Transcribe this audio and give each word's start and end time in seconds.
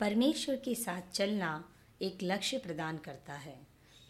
परमेश्वर 0.00 0.56
के 0.56 0.74
साथ 0.74 1.12
चलना 1.12 1.64
एक 2.02 2.18
लक्ष्य 2.22 2.58
प्रदान 2.58 2.96
करता 2.98 3.32
है। 3.32 3.56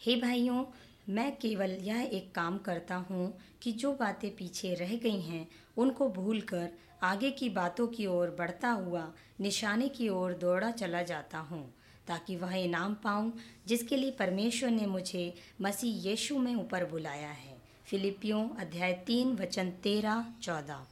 हे 0.00 0.16
भाइयों, 0.16 0.64
मैं 1.08 1.36
केवल 1.36 1.70
यह 1.82 2.00
एक 2.02 2.34
काम 2.34 2.58
करता 2.58 2.96
हूँ 3.10 3.32
कि 3.62 3.72
जो 3.72 3.92
बातें 3.92 4.30
पीछे 4.30 4.74
रह 4.74 4.94
गई 4.96 5.20
हैं, 5.20 5.46
उनको 5.76 6.08
भूलकर 6.08 6.68
आगे 7.02 7.30
की 7.30 7.48
बातों 7.50 7.86
की 7.86 8.06
ओर 8.06 8.34
बढ़ता 8.38 8.70
हुआ 8.70 9.06
निशाने 9.40 9.88
की 9.88 10.08
ओर 10.08 10.32
दौड़ा 10.32 10.70
चला 10.70 11.02
जाता 11.02 11.38
हूँ, 11.38 11.62
ताकि 12.06 12.36
वह 12.36 12.54
इनाम 12.54 12.94
पाऊँ 12.94 13.32
जिसके 13.66 13.96
लिए 13.96 14.10
परमेश्वर 14.10 14.70
ने 14.70 14.86
मुझे 14.86 15.32
मसीह 15.60 16.08
यीशु 16.08 16.38
में 16.38 16.54
ऊपर 16.54 16.84
बुलाया 16.84 17.30
है। 17.30 17.56
फिलिपियों 17.86 18.48
अध्याय 18.60 18.92
तीन, 19.06 19.34
वचन 19.36 19.70
तेरह, 19.82 20.24
चौदह। 20.42 20.86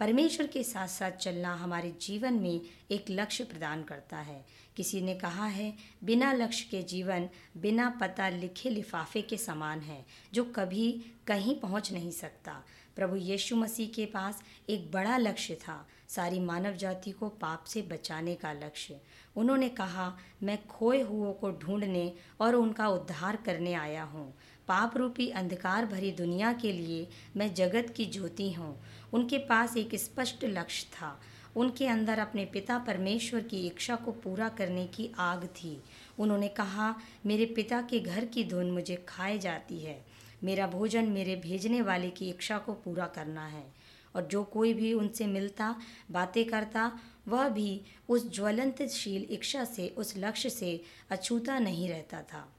परमेश्वर 0.00 0.46
के 0.46 0.62
साथ 0.62 0.88
साथ 0.88 1.10
चलना 1.10 1.54
हमारे 1.54 1.94
जीवन 2.00 2.34
में 2.34 2.60
एक 2.90 3.04
लक्ष्य 3.10 3.44
प्रदान 3.44 3.82
करता 3.82 4.16
है। 4.16 4.46
किसी 4.76 5.00
ने 5.00 5.14
कहा 5.14 5.46
है, 5.46 5.74
बिना 6.04 6.32
लक्ष्य 6.32 6.68
के 6.70 6.82
जीवन, 6.82 7.28
बिना 7.56 7.90
पता 7.90 8.28
लिखे 8.28 8.70
लिफाफे 8.70 9.22
के 9.22 9.36
समान 9.36 9.80
है, 9.80 10.06
जो 10.32 10.44
कभी 10.44 11.04
कहीं 11.26 11.60
पहुँच 11.60 11.92
नहीं 11.92 12.10
सकता। 12.10 12.64
प्रभु 12.96 13.16
यीशु 13.16 13.56
मसीह 13.56 13.88
के 13.88 14.06
पास 14.06 14.42
एक 14.68 14.92
बड़ा 14.92 15.16
लक्ष्य 15.16 15.54
था, 15.54 15.88
सारी 16.08 16.40
मानव 16.40 16.74
जाति 16.74 17.10
को 17.10 17.28
पाप 17.28 17.64
से 17.64 17.82
बचाने 17.82 18.34
का 18.34 18.52
लक्ष्य। 18.52 19.00
उन्होंने 19.36 19.68
कहा, 19.68 20.18
मैं 20.42 20.66
खोए 20.66 21.02
हुओं 21.02 21.32
को 21.32 21.50
ढूँढने 21.50 22.12
और 22.40 22.54
उनका 22.54 22.88
उद्धार 22.88 23.36
करने 23.36 23.74
आया 23.74 24.02
हूँ। 24.02 24.34
पाप 24.70 24.96
रूपी 24.96 25.30
अंधकार 25.30 25.86
भरी 25.86 26.12
दुनिया 26.12 26.52
के 26.52 26.72
लिए 26.72 27.08
मैं 27.36 27.54
जगत 27.54 27.94
की 27.96 28.06
ज्योति 28.06 28.52
हूँ। 28.52 28.82
उनके 29.12 29.38
पास 29.38 29.76
एक 29.76 29.94
स्पष्ट 29.94 30.44
लक्ष्य 30.44 30.86
था। 30.92 31.20
उनके 31.56 31.86
अंदर 31.86 32.18
अपने 32.18 32.44
पिता 32.44 32.78
परमेश्वर 32.78 33.40
की 33.40 33.66
इच्छा 33.66 33.96
को 33.96 34.12
पूरा 34.12 34.48
करने 34.48 34.86
की 34.86 35.10
आग 35.18 35.44
थी। 35.44 35.82
उन्होंने 36.18 36.48
कहा, 36.48 36.96
मेरे 37.26 37.46
पिता 37.46 37.82
के 37.82 38.00
घर 38.00 38.24
की 38.24 38.44
धुन 38.44 38.70
मुझे 38.70 39.04
खाए 39.08 39.38
जाती 39.38 39.78
है। 39.78 40.06
मेरा 40.44 40.66
भोजन 40.66 41.04
मेरे 41.04 41.36
भेजने 41.36 41.82
वाले 41.82 42.10
की 42.10 42.28
इच्छा 42.28 42.58
को 42.58 42.72
पूरा 42.72 43.06
करना 43.06 43.46
है। 43.46 43.74
और 44.16 44.26
जो 44.26 44.44
कोई 44.44 44.74
भी 44.74 44.92
उनसे 44.92 45.26
मिलता, 45.26 45.80
बातें 46.10 46.44
करता, 46.44 46.98
वह 47.28 47.48
भी 47.48 47.82
उस 48.08 48.34
ज्वलंतशील 48.34 49.26
इच्छा 49.30 49.64
से, 49.64 49.88
उस 49.88 50.14
लक्ष्य 50.16 50.50
से 50.50 50.82
अछूता 51.10 51.58
नहीं 51.58 51.88
रहता 51.88 52.22
था। 52.22 52.52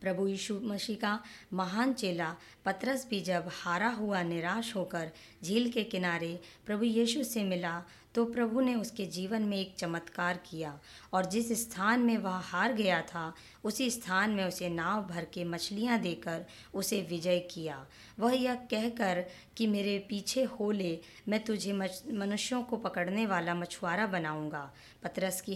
प्रभु 0.00 0.26
यीशु 0.28 0.58
मसीह 0.64 0.96
का 1.02 1.18
महान 1.60 1.92
चेला 2.02 2.34
पतरस 2.64 3.06
भी 3.10 3.20
जब 3.30 3.48
हारा 3.62 3.88
हुआ 3.98 4.22
निराश 4.22 4.74
होकर 4.76 5.10
झील 5.44 5.70
के 5.72 5.84
किनारे 5.94 6.38
प्रभु 6.66 6.84
यीशु 6.84 7.22
से 7.24 7.44
मिला 7.44 7.78
तो 8.14 8.24
प्रभु 8.24 8.60
ने 8.60 8.74
उसके 8.74 9.04
जीवन 9.06 9.42
में 9.42 9.56
एक 9.56 9.74
चमत्कार 9.78 10.40
किया 10.50 10.78
और 11.12 11.26
जिस 11.26 11.52
स्थान 11.60 12.00
में 12.00 12.16
वह 12.18 12.36
हार 12.44 12.72
गया 12.72 13.00
था, 13.02 13.32
उसी 13.64 13.90
स्थान 13.90 14.30
में 14.30 14.44
उसे 14.44 14.68
नाव 14.68 15.02
भर 15.06 15.24
के 15.24 15.44
मछलियाँ 15.44 15.98
देकर 15.98 16.44
उसे 16.74 17.00
विजय 17.02 17.38
किया। 17.50 17.86
वह 18.18 18.34
यह 18.34 18.54
कहकर 18.70 19.24
कि 19.56 19.66
मेरे 19.66 19.98
पीछे 20.08 20.44
हो 20.44 20.70
ले, 20.70 20.98
मैं 21.28 21.42
तुझे 21.44 21.72
मनुष्यों 21.72 22.62
को 22.62 22.76
पकड़ने 22.76 23.26
वाला 23.26 23.54
मछुआरा 23.54 24.06
बनाऊँगा। 24.06 24.70
पतरस 25.02 25.40
की 25.40 25.54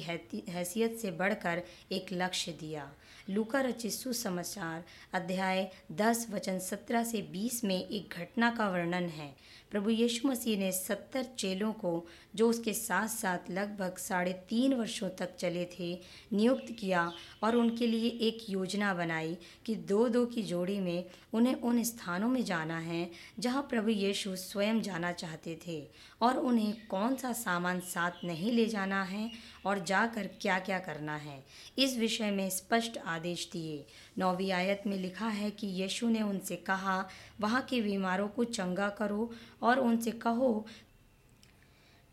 हैसियत 0.48 0.98
से 0.98 1.10
बढ़कर 1.10 1.62
एक 1.92 2.06
लक्ष्य 2.12 2.52
दिया। 2.52 2.90
लूका 3.30 3.60
रचित 3.60 3.92
सुसमाचार, 3.92 4.84
अध्याय 5.12 5.70
दस, 5.92 6.26
वचन 6.30 6.58
सत्रह 6.58 7.04
से 7.04 7.22
बीस 7.22 7.64
में 7.64 7.88
एक 7.88 8.14
घटना 8.18 8.50
का 8.50 8.68
वर्णन 8.68 9.08
है। 9.08 9.34
प्रभु 9.70 9.90
यीशु 9.90 10.28
मसीह 10.28 10.58
ने 10.58 10.70
सत्तर 10.72 11.22
चेलों 11.38 11.72
को, 11.72 12.06
जो 12.34 12.43
उसके 12.44 12.72
साथ 12.72 13.08
साथ 13.08 13.50
लगभग 13.50 13.96
साढ़े 13.98 14.32
तीन 14.48 14.74
वर्षों 14.74 15.08
तक 15.08 15.36
चले 15.36 15.64
थे, 15.78 15.92
नियुक्त 16.32 16.72
किया 16.78 17.10
और 17.42 17.56
उनके 17.56 17.86
लिए 17.86 18.08
एक 18.28 18.44
योजना 18.50 18.92
बनाई 18.94 19.36
कि 19.66 19.74
दो 19.74 20.08
दो 20.08 20.24
की 20.26 20.42
जोड़ी 20.42 20.78
में 20.80 21.04
उन्हें 21.34 21.54
उन 21.54 21.82
स्थानों 21.82 22.28
में 22.28 22.44
जाना 22.44 22.78
है 22.78 23.10
जहाँ 23.38 23.62
प्रभु 23.62 23.88
यीशु 23.88 24.36
स्वयं 24.36 24.80
जाना 24.82 25.12
चाहते 25.12 25.58
थे 25.66 25.82
और 26.22 26.38
उन्हें 26.38 26.86
कौन 26.86 27.16
सा 27.16 27.32
सामान 27.32 27.80
साथ 27.80 28.24
नहीं 28.24 28.52
ले 28.52 28.66
जाना 28.66 29.02
है 29.02 29.30
और 29.66 29.84
जाकर 29.84 30.26
क्या 30.40 30.58
क्या 30.58 30.78
करना 30.78 31.16
है। 31.16 31.44
इस 31.78 31.96
विषय 31.98 32.30
में 32.30 32.48
स्पष्ट 32.50 32.98
आदेश 32.98 33.48
दिए। 33.52 33.84
नौवीं 34.18 34.50
आयत 34.52 34.82
में 34.86 34.96
लिखा 34.96 35.28
है 35.28 35.50
कि 35.50 35.66
यीशु 35.66 36.08
ने 36.08 36.22
उनसे 36.22 36.56
कहा, 36.56 37.08
वहाँ 37.40 37.62
के 37.62 37.80
बीमारों 37.82 38.28
को 38.28 38.44
चंगा 38.44 38.88
करो 38.88 39.30
और 39.62 39.78
उनसे 39.78 40.10
कहो 40.10 40.66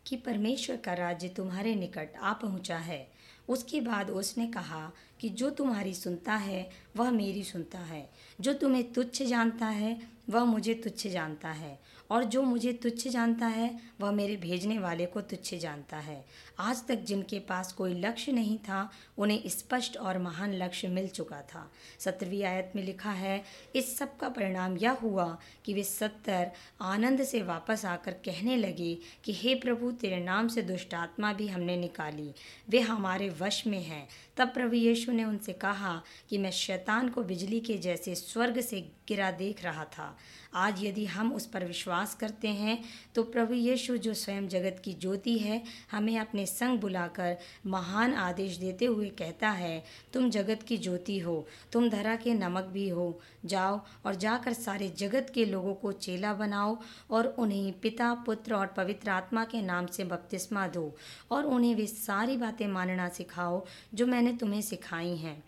कि 0.06 0.16
परमेश्वर 0.16 0.76
का 0.76 0.92
राज्य 0.92 1.28
तुम्हारे 1.28 1.74
निकट 1.74 2.16
आ 2.16 2.32
पहुँचा 2.32 2.76
है। 2.76 3.10
उसके 3.48 3.80
बाद 3.80 4.10
उसने 4.10 4.46
कहा 4.46 4.92
कि 5.20 5.28
जो 5.28 5.50
तुम्हारी 5.50 5.94
सुनता 5.94 6.34
है, 6.34 6.70
वह 6.96 7.10
मेरी 7.10 7.44
सुनता 7.44 7.78
है। 7.78 8.10
जो 8.40 8.52
तुम्हें 8.52 8.92
तुच्छ 8.92 9.22
जानता 9.22 9.66
है, 9.66 10.12
वह 10.30 10.44
मुझे 10.44 10.74
तुच्छ 10.74 11.06
जानता 11.06 11.48
है। 11.48 11.92
और 12.10 12.24
जो 12.24 12.42
मुझे 12.42 12.72
तुच्छ 12.72 13.08
जानता 13.08 13.46
है, 13.46 13.80
वह 14.00 14.10
मेरे 14.10 14.36
भेजने 14.36 14.78
वाले 14.78 15.06
को 15.06 15.20
तुच्छ 15.20 15.54
जानता 15.54 15.96
है। 15.96 16.26
आज 16.58 16.86
तक 16.86 16.94
जिनके 16.94 17.38
पास 17.38 17.72
कोई 17.72 17.94
लक्ष्य 17.94 18.32
नहीं 18.32 18.58
था, 18.58 18.90
उन्हें 19.18 19.42
स्पष्ट 19.46 19.96
और 19.96 20.18
महान 20.18 20.54
लक्ष्य 20.54 20.88
मिल 20.88 21.08
चुका 21.08 21.42
था। 21.42 21.72
सत्रहवीं 21.98 22.42
आयत 22.42 22.72
में 22.76 22.82
लिखा 22.82 23.10
है, 23.10 23.44
इस 23.76 23.98
सब 23.98 24.16
का 24.16 24.28
परिणाम 24.28 24.76
यह 24.76 24.90
हुआ 24.90 25.38
कि 25.64 25.74
वे 25.74 25.84
सत्तर 25.84 26.50
आनंद 26.80 27.24
से 27.24 27.42
वापस 27.42 27.84
आकर 27.84 28.12
कहने 28.12 28.56
लगे 28.56 28.98
कि, 29.24 29.32
हे 29.32 29.54
प्रभु, 29.54 29.92
तेरे 29.92 30.20
नाम 30.20 30.48
से 30.48 30.62
दुष्ट 30.62 30.94
आत्मा 30.94 31.32
भी 31.32 31.48
हमने 31.48 31.76
निकाली। 31.76 32.34
वे 32.68 32.80
हमारे 32.80 33.30
वश 33.42 33.66
में 33.66 33.82
हैं। 33.82 34.06
तब 34.36 34.48
प्रभु 34.48 34.74
यीशु 34.74 35.12
ने 35.12 35.24
उनसे 35.24 35.52
कहा 35.52 36.00
कि 36.30 36.38
मैं 36.38 36.50
शैतान 36.50 37.08
को 37.08 37.22
बिजली 37.22 37.60
के 37.60 37.78
जैसे 37.78 38.14
स्वर्ग 38.14 38.60
से 38.60 38.80
गिरा 39.08 39.30
देख 39.30 39.64
रहा 39.64 39.84
था। 39.84 40.16
आज 40.54 40.82
यदि 40.84 41.04
हम 41.06 41.32
उस 41.32 41.46
पर 41.46 41.64
विश्वास 41.64 42.14
करते 42.14 42.48
हैं 42.48 42.78
तो 43.14 43.22
प्रभु 43.24 43.54
यीशु 43.54 43.96
जो 43.96 44.14
स्वयं 44.14 44.48
जगत 44.48 44.80
की 44.84 44.92
ज्योति 44.94 45.36
है, 45.38 45.62
हमें 45.90 46.18
अपने 46.18 46.44
संग 46.46 46.78
बुलाकर 46.78 47.36
महान 47.66 48.14
आदेश 48.14 48.56
देते 48.56 48.84
हुए 48.84 49.08
कहता 49.08 49.50
है, 49.50 49.82
तुम 50.12 50.28
जगत 50.30 50.62
की 50.62 50.78
ज्योति 50.78 51.18
हो, 51.18 51.46
तुम 51.72 51.88
धरा 51.90 52.16
के 52.16 52.34
नमक 52.34 52.64
भी 52.64 52.88
हो, 52.88 53.20
जाओ 53.44 53.80
और 54.06 54.14
जाकर 54.14 54.52
सारे 54.52 54.88
जगत 54.88 55.30
के 55.34 55.44
लोगों 55.44 55.74
को 55.74 55.92
चेला 55.92 56.34
बनाओ 56.34 56.76
और 57.10 57.26
उन्हें 57.38 57.72
पिता, 57.80 58.12
पुत्र 58.16 58.54
और 58.54 58.66
पवित्र 58.66 59.10
आत्मा 59.10 59.44
के 59.44 59.62
नाम 59.62 59.86
से 59.86 60.04
बपतिस्मा 60.04 60.66
दो 60.68 60.84
और 61.30 61.44
उन्हें 61.46 61.74
वे 61.74 61.86
सारी 61.86 62.36
बातें 62.36 62.66
मानना 62.68 63.08
सिखाओ, 63.22 63.66
जो 63.94 64.06
मैंने 64.06 64.36
तुम्हें 64.36 64.62
सिखाई 64.62 65.16
हैं। 65.16 65.44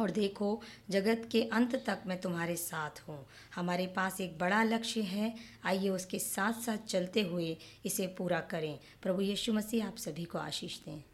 और 0.00 0.10
देखो, 0.10 0.62
जगत 0.90 1.28
के 1.32 1.42
अंत 1.42 1.74
तक 1.86 2.02
मैं 2.06 2.20
तुम्हारे 2.20 2.56
साथ 2.56 2.90
हूँ। 3.08 3.26
हमारे 3.54 3.86
पास 3.86 4.20
एक 4.20 4.38
बड़ा 4.38 4.62
लक्ष्य 4.62 5.02
है। 5.02 5.34
आइए 5.64 5.88
उसके 5.88 6.18
साथ 6.18 6.52
साथ 6.52 6.78
चलते 6.78 7.22
हुए 7.22 7.56
इसे 7.86 8.06
पूरा 8.06 8.40
करें। 8.40 8.78
प्रभु 9.02 9.20
यीशु 9.20 9.52
मसीह, 9.52 9.86
आप 9.86 9.96
सभी 9.96 10.24
को 10.24 10.38
आशीष 10.38 10.78
दें। 10.78 11.04